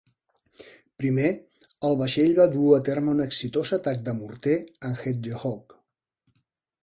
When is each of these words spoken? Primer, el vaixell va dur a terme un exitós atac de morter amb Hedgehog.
Primer, 1.01 1.29
el 1.89 1.97
vaixell 1.99 2.31
va 2.39 2.47
dur 2.55 2.71
a 2.77 2.79
terme 2.87 3.13
un 3.17 3.21
exitós 3.27 3.73
atac 3.77 4.01
de 4.07 4.15
morter 4.23 4.55
amb 4.89 5.03
Hedgehog. 5.05 5.77